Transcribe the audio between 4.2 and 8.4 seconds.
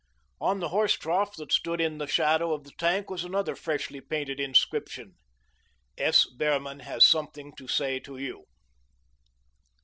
inscription: "S. Behrman Has Something To Say To